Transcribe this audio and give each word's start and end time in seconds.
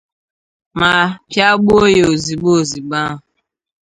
ma 0.79 0.93
pịagbuo 1.29 1.85
ya 1.97 2.03
ozigbo 2.11 2.49
ozigbo 2.61 2.95
ahụ. 3.03 3.17